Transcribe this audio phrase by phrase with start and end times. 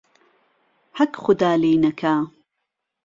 [0.97, 2.15] ههک خودا لێی نهکا